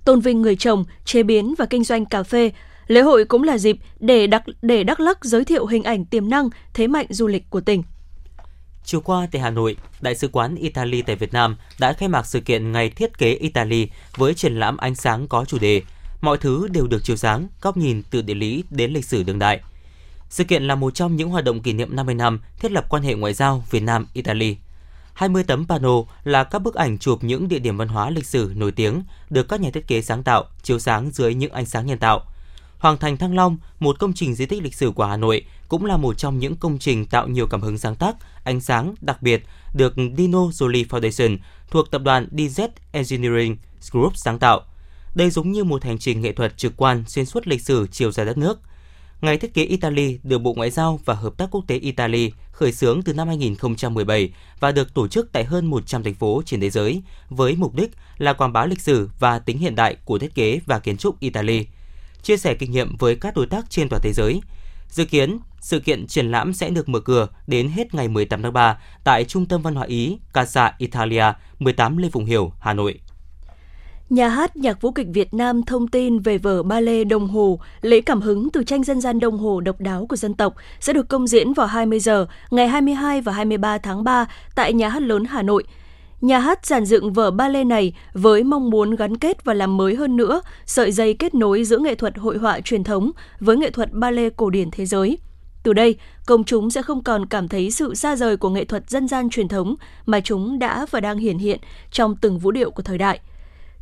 [0.04, 2.50] Tôn vinh người trồng, chế biến và kinh doanh cà phê,
[2.87, 6.30] lễ hội cũng là dịp để Đắk để Đắk Lắk giới thiệu hình ảnh tiềm
[6.30, 7.83] năng, thế mạnh du lịch của tỉnh.
[8.84, 12.26] Chiều qua tại Hà Nội, Đại sứ quán Italy tại Việt Nam đã khai mạc
[12.26, 15.82] sự kiện Ngày Thiết kế Italy với triển lãm ánh sáng có chủ đề
[16.20, 19.38] Mọi thứ đều được chiếu sáng, góc nhìn từ địa lý đến lịch sử đương
[19.38, 19.60] đại.
[20.28, 23.02] Sự kiện là một trong những hoạt động kỷ niệm 50 năm thiết lập quan
[23.02, 24.56] hệ ngoại giao Việt Nam-Italy.
[25.14, 28.52] 20 tấm pano là các bức ảnh chụp những địa điểm văn hóa lịch sử
[28.56, 31.86] nổi tiếng được các nhà thiết kế sáng tạo chiếu sáng dưới những ánh sáng
[31.86, 32.22] nhân tạo.
[32.80, 35.84] Hoàng thành Thăng Long, một công trình di tích lịch sử của Hà Nội, cũng
[35.84, 39.22] là một trong những công trình tạo nhiều cảm hứng sáng tác, ánh sáng đặc
[39.22, 39.42] biệt
[39.74, 41.38] được Dino Jolie Foundation
[41.70, 43.56] thuộc tập đoàn DZ Engineering
[43.90, 44.60] Group sáng tạo.
[45.14, 48.12] Đây giống như một hành trình nghệ thuật trực quan xuyên suốt lịch sử chiều
[48.12, 48.60] dài đất nước.
[49.20, 52.72] Ngày thiết kế Italy được Bộ Ngoại giao và Hợp tác Quốc tế Italy khởi
[52.72, 56.70] xướng từ năm 2017 và được tổ chức tại hơn 100 thành phố trên thế
[56.70, 60.34] giới với mục đích là quảng bá lịch sử và tính hiện đại của thiết
[60.34, 61.66] kế và kiến trúc Italy,
[62.22, 64.40] chia sẻ kinh nghiệm với các đối tác trên toàn thế giới.
[64.88, 68.52] Dự kiến, sự kiện triển lãm sẽ được mở cửa đến hết ngày 18 tháng
[68.52, 71.24] 3 tại Trung tâm Văn hóa Ý Casa Italia,
[71.59, 73.00] 18 Lê Phụng Hiểu, Hà Nội.
[74.11, 78.02] Nhà hát Nhạc vũ kịch Việt Nam thông tin về vở ballet Đồng Hồ, lấy
[78.02, 81.09] cảm hứng từ tranh dân gian Đồng Hồ độc đáo của dân tộc sẽ được
[81.09, 85.24] công diễn vào 20 giờ ngày 22 và 23 tháng 3 tại Nhà hát lớn
[85.24, 85.64] Hà Nội.
[86.20, 89.94] Nhà hát giàn dựng vở ballet này với mong muốn gắn kết và làm mới
[89.94, 93.70] hơn nữa sợi dây kết nối giữa nghệ thuật hội họa truyền thống với nghệ
[93.70, 95.18] thuật ballet cổ điển thế giới.
[95.62, 98.90] Từ đây, công chúng sẽ không còn cảm thấy sự xa rời của nghệ thuật
[98.90, 101.59] dân gian truyền thống mà chúng đã và đang hiển hiện
[101.90, 103.20] trong từng vũ điệu của thời đại–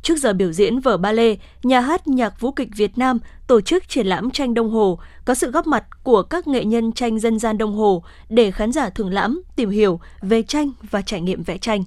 [0.03, 3.89] Trước giờ biểu diễn vở ballet, nhà hát nhạc vũ kịch Việt Nam tổ chức
[3.89, 7.39] triển lãm tranh đồng hồ, có sự góp mặt của các nghệ nhân tranh dân
[7.39, 11.43] gian đồng hồ để khán giả thưởng lãm, tìm hiểu về tranh và trải nghiệm
[11.43, 11.85] vẽ tranh.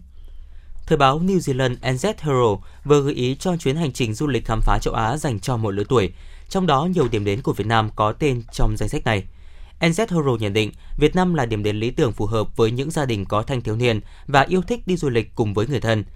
[0.92, 4.46] Thời báo New Zealand NZ Herald vừa gợi ý cho chuyến hành trình du lịch
[4.46, 6.12] khám phá châu Á dành cho mọi lứa tuổi,
[6.50, 9.24] trong đó nhiều điểm đến của Việt Nam có tên trong danh sách này.
[9.80, 12.92] NZ Herald nhận định Việt Nam là điểm đến lý tưởng phù hợp với những
[12.92, 15.80] gia đình có thanh thiếu niên và yêu thích đi du lịch cùng với người
[15.80, 16.04] thân–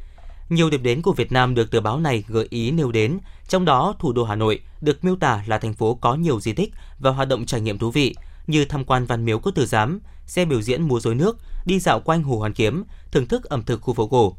[0.50, 3.66] nhiều điểm đến của Việt Nam được tờ báo này gợi ý nêu đến, trong
[3.66, 6.74] đó thủ đô Hà Nội được miêu tả là thành phố có nhiều di tích
[7.00, 8.16] và hoạt động trải nghiệm thú vị
[8.48, 11.80] như tham quan văn miếu quốc tử giám, xe biểu diễn múa rối nước, đi
[11.80, 14.36] dạo quanh Hồ Hoàn Kiếm, thưởng thức ẩm thực khu phố cổ.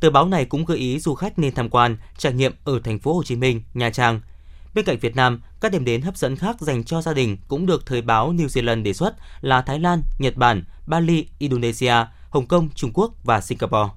[0.00, 2.98] Tờ báo này cũng gợi ý du khách nên tham quan, trải nghiệm ở thành
[2.98, 4.20] phố Hồ Chí Minh, Nha Trang.
[4.74, 7.66] Bên cạnh Việt Nam, các điểm đến hấp dẫn khác dành cho gia đình cũng
[7.66, 11.94] được thời báo New Zealand đề xuất là Thái Lan, Nhật Bản, Bali, Indonesia,
[12.30, 13.90] Hồng Kông, Trung Quốc và Singapore.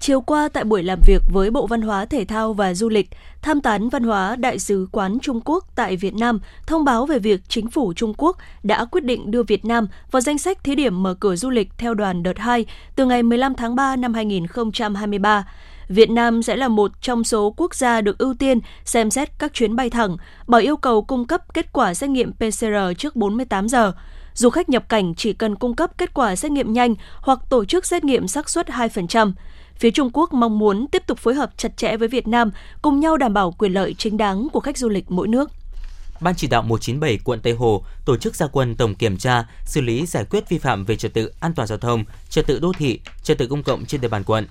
[0.00, 3.10] Chiều qua tại buổi làm việc với Bộ Văn hóa Thể thao và Du lịch,
[3.42, 7.18] tham tán văn hóa Đại sứ quán Trung Quốc tại Việt Nam thông báo về
[7.18, 10.74] việc chính phủ Trung Quốc đã quyết định đưa Việt Nam vào danh sách thí
[10.74, 14.14] điểm mở cửa du lịch theo đoàn đợt 2 từ ngày 15 tháng 3 năm
[14.14, 15.48] 2023.
[15.88, 19.54] Việt Nam sẽ là một trong số quốc gia được ưu tiên xem xét các
[19.54, 23.68] chuyến bay thẳng bởi yêu cầu cung cấp kết quả xét nghiệm PCR trước 48
[23.68, 23.92] giờ.
[24.34, 27.64] Du khách nhập cảnh chỉ cần cung cấp kết quả xét nghiệm nhanh hoặc tổ
[27.64, 29.32] chức xét nghiệm xác suất 2%
[29.78, 32.50] phía Trung Quốc mong muốn tiếp tục phối hợp chặt chẽ với Việt Nam,
[32.82, 35.50] cùng nhau đảm bảo quyền lợi chính đáng của khách du lịch mỗi nước.
[36.20, 39.80] Ban chỉ đạo 197 quận Tây Hồ tổ chức gia quân tổng kiểm tra, xử
[39.80, 42.72] lý giải quyết vi phạm về trật tự an toàn giao thông, trật tự đô
[42.78, 44.46] thị, trật tự công cộng trên địa bàn quận.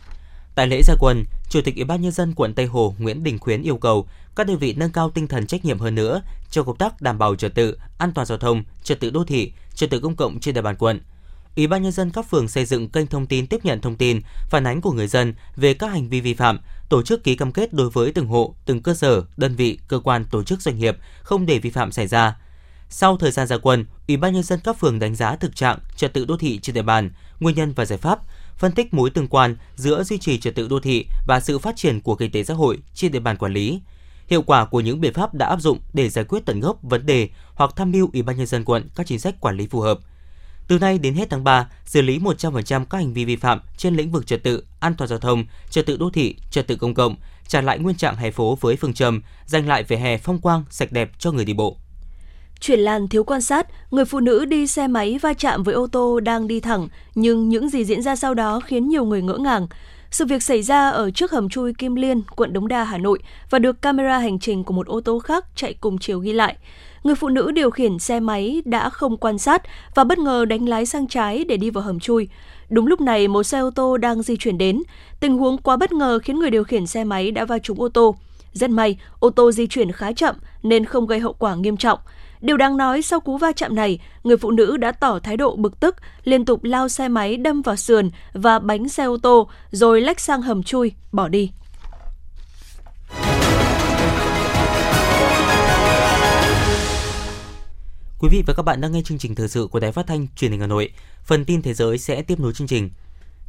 [0.55, 3.39] Tại lễ gia quân, Chủ tịch Ủy ban nhân dân quận Tây Hồ Nguyễn Đình
[3.39, 6.65] Khuyến yêu cầu các đơn vị nâng cao tinh thần trách nhiệm hơn nữa trong
[6.65, 9.89] công tác đảm bảo trật tự, an toàn giao thông, trật tự đô thị, trật
[9.89, 10.99] tự công cộng trên địa bàn quận–
[11.55, 14.21] Ủy ban nhân dân các phường xây dựng kênh thông tin tiếp nhận thông tin,
[14.49, 17.51] phản ánh của người dân về các hành vi vi phạm, tổ chức ký cam
[17.51, 20.79] kết đối với từng hộ, từng cơ sở, đơn vị, cơ quan, tổ chức doanh
[20.79, 22.37] nghiệp không để vi phạm xảy ra.
[22.89, 25.79] Sau thời gian ra quân, Ủy ban nhân dân các phường đánh giá thực trạng
[25.95, 28.19] trật tự đô thị trên địa bàn, nguyên nhân và giải pháp,
[28.57, 31.75] phân tích mối tương quan giữa duy trì trật tự đô thị và sự phát
[31.75, 33.81] triển của kinh tế xã hội trên địa bàn quản lý.
[34.27, 37.05] Hiệu quả của những biện pháp đã áp dụng để giải quyết tận gốc vấn
[37.05, 39.79] đề hoặc tham mưu Ủy ban nhân dân quận các chính sách quản lý phù
[39.79, 39.99] hợp–
[40.67, 43.95] từ nay đến hết tháng 3, xử lý 100% các hành vi vi phạm trên
[43.95, 46.93] lĩnh vực trật tự, an toàn giao thông, trật tự đô thị, trật tự công
[46.93, 47.15] cộng,
[47.47, 50.63] trả lại nguyên trạng hè phố với phương châm giành lại vỉa hè phong quang,
[50.69, 51.77] sạch đẹp cho người đi bộ.
[52.59, 55.87] Chuyển làn thiếu quan sát, người phụ nữ đi xe máy va chạm với ô
[55.87, 59.37] tô đang đi thẳng, nhưng những gì diễn ra sau đó khiến nhiều người ngỡ
[59.37, 59.67] ngàng.
[60.11, 63.19] Sự việc xảy ra ở trước hầm chui Kim Liên, quận Đống Đa, Hà Nội
[63.49, 66.55] và được camera hành trình của một ô tô khác chạy cùng chiều ghi lại.
[67.05, 69.61] Người phụ nữ điều khiển xe máy đã không quan sát
[69.95, 72.27] và bất ngờ đánh lái sang trái để đi vào hầm chui.
[72.69, 74.83] Đúng lúc này, một xe ô tô đang di chuyển đến.
[75.19, 77.89] Tình huống quá bất ngờ khiến người điều khiển xe máy đã va trúng ô
[77.89, 78.15] tô.
[78.53, 81.99] Rất may, ô tô di chuyển khá chậm nên không gây hậu quả nghiêm trọng.
[82.41, 85.55] Điều đáng nói sau cú va chạm này, người phụ nữ đã tỏ thái độ
[85.55, 89.47] bực tức, liên tục lao xe máy đâm vào sườn và bánh xe ô tô
[89.71, 91.51] rồi lách sang hầm chui, bỏ đi.
[98.19, 100.27] Quý vị và các bạn đang nghe chương trình thời sự của Đài Phát thanh
[100.35, 100.89] Truyền hình Hà Nội.
[101.23, 102.89] Phần tin thế giới sẽ tiếp nối chương trình.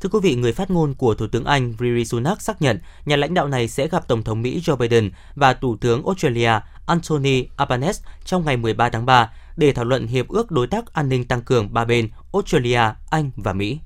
[0.00, 3.16] Thưa quý vị, người phát ngôn của Thủ tướng Anh Rishi Sunak xác nhận nhà
[3.16, 6.50] lãnh đạo này sẽ gặp Tổng thống Mỹ Joe Biden và Thủ tướng Australia
[6.86, 11.08] Anthony Albanese trong ngày 13 tháng 3 để thảo luận hiệp ước đối tác an
[11.08, 13.78] ninh tăng cường ba bên Australia, Anh và Mỹ.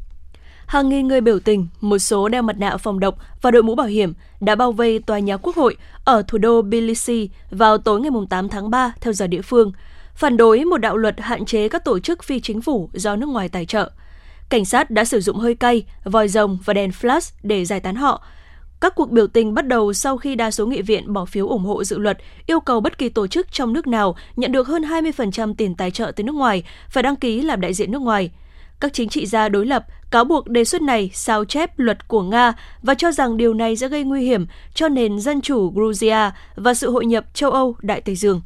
[0.67, 3.75] Hàng nghìn người biểu tình, một số đeo mặt nạ phòng độc và đội mũ
[3.75, 8.01] bảo hiểm đã bao vây tòa nhà Quốc hội ở thủ đô Tbilisi vào tối
[8.01, 9.73] ngày 8 tháng 3 theo giờ địa phương,
[10.15, 13.29] phản đối một đạo luật hạn chế các tổ chức phi chính phủ do nước
[13.29, 13.91] ngoài tài trợ.
[14.49, 17.95] Cảnh sát đã sử dụng hơi cay, vòi rồng và đèn flash để giải tán
[17.95, 18.23] họ.
[18.81, 21.65] Các cuộc biểu tình bắt đầu sau khi đa số nghị viện bỏ phiếu ủng
[21.65, 24.83] hộ dự luật yêu cầu bất kỳ tổ chức trong nước nào nhận được hơn
[24.83, 28.31] 20% tiền tài trợ từ nước ngoài phải đăng ký làm đại diện nước ngoài.
[28.81, 32.23] Các chính trị gia đối lập cáo buộc đề xuất này sao chép luật của
[32.23, 36.33] Nga và cho rằng điều này sẽ gây nguy hiểm cho nền dân chủ Georgia
[36.57, 38.41] và sự hội nhập châu Âu Đại Tây Dương.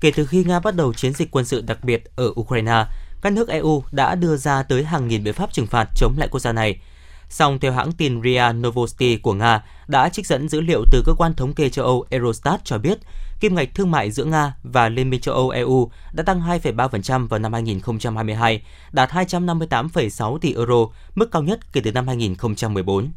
[0.00, 2.84] Kể từ khi Nga bắt đầu chiến dịch quân sự đặc biệt ở Ukraine,
[3.22, 6.28] các nước EU đã đưa ra tới hàng nghìn biện pháp trừng phạt chống lại
[6.28, 6.80] quốc gia này.
[7.28, 11.12] Song theo hãng tin RIA Novosti của Nga đã trích dẫn dữ liệu từ cơ
[11.18, 12.98] quan thống kê châu Âu Eurostat cho biết,
[13.40, 17.28] kim ngạch thương mại giữa Nga và Liên minh châu Âu EU đã tăng 2,3%
[17.28, 23.12] vào năm 2022, đạt 258,6 tỷ euro, mức cao nhất kể từ năm 2014.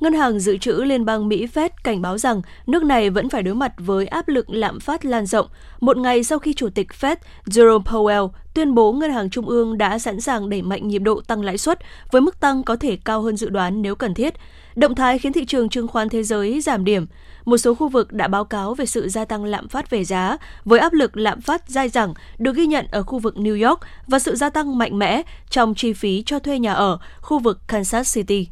[0.00, 3.42] Ngân hàng Dự trữ Liên bang Mỹ Fed cảnh báo rằng nước này vẫn phải
[3.42, 5.46] đối mặt với áp lực lạm phát lan rộng,
[5.80, 9.78] một ngày sau khi Chủ tịch Fed Jerome Powell tuyên bố Ngân hàng Trung ương
[9.78, 11.78] đã sẵn sàng đẩy mạnh nhịp độ tăng lãi suất
[12.10, 14.34] với mức tăng có thể cao hơn dự đoán nếu cần thiết.
[14.74, 17.06] Động thái khiến thị trường chứng khoán thế giới giảm điểm.
[17.44, 20.36] Một số khu vực đã báo cáo về sự gia tăng lạm phát về giá,
[20.64, 23.80] với áp lực lạm phát dai dẳng được ghi nhận ở khu vực New York
[24.06, 27.58] và sự gia tăng mạnh mẽ trong chi phí cho thuê nhà ở khu vực
[27.68, 28.48] Kansas City.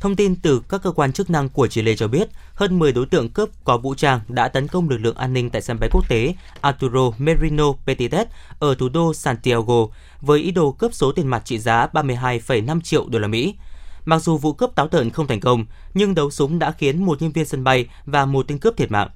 [0.00, 3.06] Thông tin từ các cơ quan chức năng của Chile cho biết, hơn 10 đối
[3.06, 5.88] tượng cướp có vũ trang đã tấn công lực lượng an ninh tại sân bay
[5.92, 9.86] quốc tế Arturo Merino Petitet ở thủ đô Santiago
[10.20, 13.54] với ý đồ cướp số tiền mặt trị giá 32,5 triệu đô la Mỹ.
[14.04, 17.22] Mặc dù vụ cướp táo tợn không thành công, nhưng đấu súng đã khiến một
[17.22, 19.08] nhân viên sân bay và một tên cướp thiệt mạng.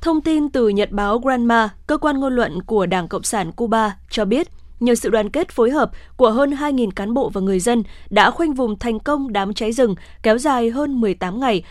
[0.00, 3.96] Thông tin từ Nhật báo Granma, cơ quan ngôn luận của Đảng Cộng sản Cuba
[4.10, 4.48] cho biết,
[4.80, 8.30] nhờ sự đoàn kết phối hợp của hơn 2.000 cán bộ và người dân đã
[8.30, 11.62] khoanh vùng thành công đám cháy rừng kéo dài hơn 18 ngày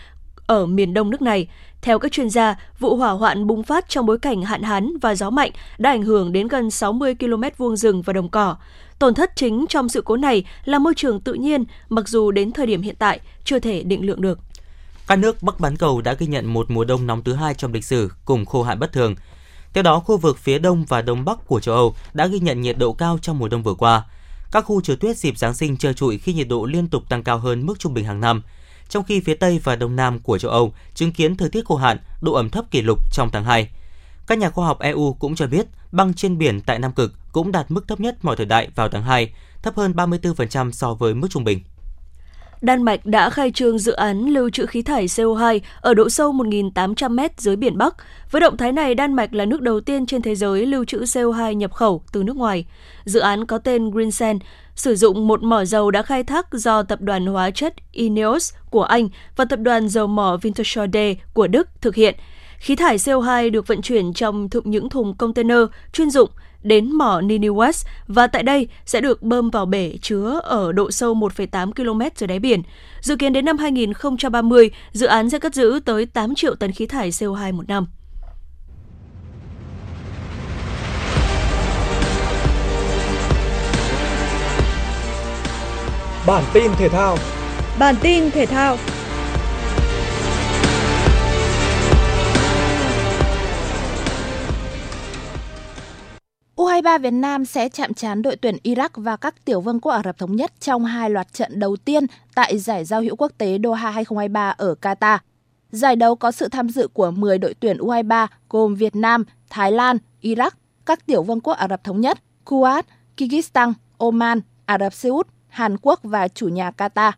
[0.46, 1.48] ở miền đông nước này.
[1.82, 5.14] Theo các chuyên gia, vụ hỏa hoạn bùng phát trong bối cảnh hạn hán và
[5.14, 8.56] gió mạnh đã ảnh hưởng đến gần 60 km vuông rừng và đồng cỏ.
[8.98, 12.52] Tổn thất chính trong sự cố này là môi trường tự nhiên, mặc dù đến
[12.52, 14.38] thời điểm hiện tại chưa thể định lượng được.
[15.06, 17.72] Các nước Bắc bán cầu đã ghi nhận một mùa đông nóng thứ hai trong
[17.72, 19.14] lịch sử cùng khô hạn bất thường.
[19.76, 22.60] Theo đó, khu vực phía đông và đông bắc của châu Âu đã ghi nhận
[22.60, 24.04] nhiệt độ cao trong mùa đông vừa qua.
[24.52, 27.22] Các khu trượt tuyết dịp Giáng sinh trơ trụi khi nhiệt độ liên tục tăng
[27.22, 28.42] cao hơn mức trung bình hàng năm.
[28.88, 31.76] Trong khi phía Tây và Đông Nam của châu Âu chứng kiến thời tiết khô
[31.76, 33.68] hạn, độ ẩm thấp kỷ lục trong tháng 2.
[34.26, 37.52] Các nhà khoa học EU cũng cho biết băng trên biển tại Nam Cực cũng
[37.52, 41.14] đạt mức thấp nhất mọi thời đại vào tháng 2, thấp hơn 34% so với
[41.14, 41.60] mức trung bình.
[42.60, 46.32] Đan Mạch đã khai trương dự án lưu trữ khí thải CO2 ở độ sâu
[46.32, 47.96] 1.800 m dưới biển Bắc.
[48.30, 51.00] Với động thái này, Đan Mạch là nước đầu tiên trên thế giới lưu trữ
[51.00, 52.66] CO2 nhập khẩu từ nước ngoài.
[53.04, 54.42] Dự án có tên Greensand
[54.74, 58.82] sử dụng một mỏ dầu đã khai thác do tập đoàn hóa chất Ineos của
[58.82, 62.14] Anh và tập đoàn dầu mỏ Wintershall của Đức thực hiện.
[62.58, 65.58] Khí thải CO2 được vận chuyển trong những thùng container
[65.92, 66.30] chuyên dụng
[66.66, 70.90] đến mỏ Nini West và tại đây sẽ được bơm vào bể chứa ở độ
[70.90, 72.62] sâu 1,8 km dưới đáy biển.
[73.00, 76.86] Dự kiến đến năm 2030, dự án sẽ cất giữ tới 8 triệu tấn khí
[76.86, 77.86] thải CO2 một năm.
[86.26, 87.18] Bản tin thể thao
[87.78, 88.76] Bản tin thể thao
[96.86, 100.02] U23 Việt Nam sẽ chạm trán đội tuyển Iraq và các tiểu vương quốc Ả
[100.04, 103.58] Rập Thống Nhất trong hai loạt trận đầu tiên tại giải giao hữu quốc tế
[103.64, 105.18] Doha 2023 ở Qatar.
[105.70, 109.72] Giải đấu có sự tham dự của 10 đội tuyển U23 gồm Việt Nam, Thái
[109.72, 110.50] Lan, Iraq,
[110.86, 112.82] các tiểu vương quốc Ả Rập Thống Nhất, Kuwait,
[113.16, 117.12] Kyrgyzstan, Oman, Ả Rập Xê Út, Hàn Quốc và chủ nhà Qatar.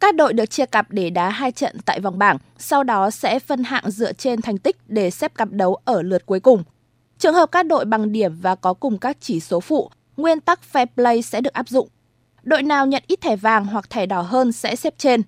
[0.00, 3.38] Các đội được chia cặp để đá hai trận tại vòng bảng, sau đó sẽ
[3.38, 6.64] phân hạng dựa trên thành tích để xếp cặp đấu ở lượt cuối cùng.
[7.22, 10.60] Trường hợp các đội bằng điểm và có cùng các chỉ số phụ, nguyên tắc
[10.72, 11.88] fair play sẽ được áp dụng.
[12.42, 15.22] Đội nào nhận ít thẻ vàng hoặc thẻ đỏ hơn sẽ xếp trên.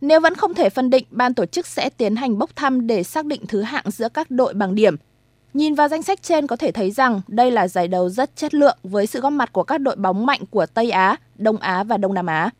[0.00, 3.02] Nếu vẫn không thể phân định, ban tổ chức sẽ tiến hành bốc thăm để
[3.02, 4.96] xác định thứ hạng giữa các đội bằng điểm.
[5.54, 8.54] Nhìn vào danh sách trên có thể thấy rằng đây là giải đấu rất chất
[8.54, 11.84] lượng với sự góp mặt của các đội bóng mạnh của Tây Á, Đông Á
[11.84, 12.50] và Đông Nam Á.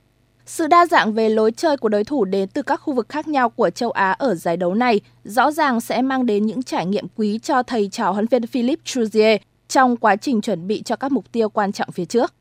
[0.46, 3.28] Sự đa dạng về lối chơi của đối thủ đến từ các khu vực khác
[3.28, 6.87] nhau của châu Á ở giải đấu này rõ ràng sẽ mang đến những trải
[6.87, 10.96] nghiệm quý cho thầy trò huấn viên Philippe Trouzier trong quá trình chuẩn bị cho
[10.96, 12.35] các mục tiêu quan trọng phía trước.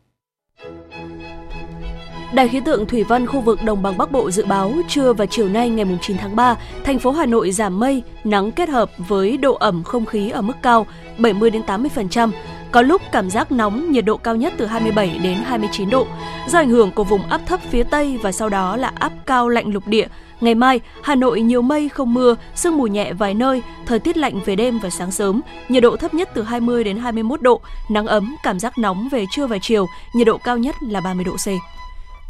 [2.34, 5.26] Đài khí tượng thủy văn khu vực đồng bằng Bắc Bộ dự báo trưa và
[5.26, 8.92] chiều nay ngày 9 tháng 3, thành phố Hà Nội giảm mây, nắng kết hợp
[8.98, 10.88] với độ ẩm không khí ở mức cao
[11.18, 12.32] 70 đến 80%,
[12.74, 16.08] có lúc cảm giác nóng, nhiệt độ cao nhất từ 27 đến 29 độ.
[16.50, 19.50] Do ảnh hưởng của vùng áp thấp phía Tây và sau đó là áp cao
[19.50, 20.08] lạnh lục địa,
[20.42, 24.18] ngày mai Hà Nội nhiều mây không mưa, sương mù nhẹ vài nơi, thời tiết
[24.18, 27.62] lạnh về đêm và sáng sớm, nhiệt độ thấp nhất từ 20 đến 21 độ,
[27.90, 31.26] nắng ấm, cảm giác nóng về trưa và chiều, nhiệt độ cao nhất là 30
[31.26, 31.48] độ C.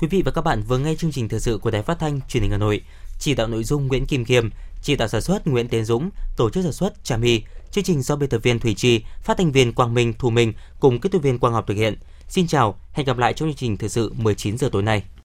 [0.01, 2.19] Quý vị và các bạn vừa nghe chương trình thời sự của Đài Phát thanh
[2.29, 2.81] Truyền hình Hà Nội.
[3.19, 4.49] Chỉ đạo nội dung Nguyễn Kim Kiêm
[4.81, 7.41] chỉ đạo sản xuất Nguyễn Tiến Dũng, tổ chức sản xuất Trà My.
[7.73, 10.53] Chương trình do biên tập viên Thủy Chi, phát thanh viên Quang Minh, Thu Minh
[10.79, 11.95] cùng kỹ thuật viên Quang Học thực hiện.
[12.27, 15.03] Xin chào, hẹn gặp lại trong chương trình thời sự 19 giờ tối nay.